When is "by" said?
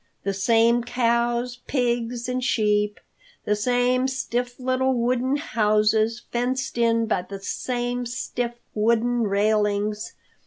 7.05-7.21